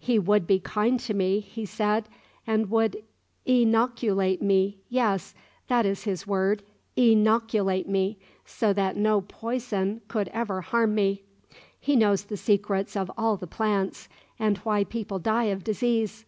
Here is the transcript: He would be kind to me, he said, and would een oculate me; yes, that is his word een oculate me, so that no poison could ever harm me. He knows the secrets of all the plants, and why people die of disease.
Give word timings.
He 0.00 0.18
would 0.18 0.44
be 0.44 0.58
kind 0.58 0.98
to 0.98 1.14
me, 1.14 1.38
he 1.38 1.64
said, 1.64 2.08
and 2.48 2.68
would 2.68 3.00
een 3.46 3.76
oculate 3.76 4.42
me; 4.42 4.78
yes, 4.88 5.36
that 5.68 5.86
is 5.86 6.02
his 6.02 6.26
word 6.26 6.64
een 6.96 7.24
oculate 7.28 7.88
me, 7.88 8.18
so 8.44 8.72
that 8.72 8.96
no 8.96 9.20
poison 9.20 10.00
could 10.08 10.26
ever 10.30 10.62
harm 10.62 10.96
me. 10.96 11.22
He 11.78 11.94
knows 11.94 12.24
the 12.24 12.36
secrets 12.36 12.96
of 12.96 13.08
all 13.16 13.36
the 13.36 13.46
plants, 13.46 14.08
and 14.36 14.58
why 14.58 14.82
people 14.82 15.20
die 15.20 15.44
of 15.44 15.62
disease. 15.62 16.24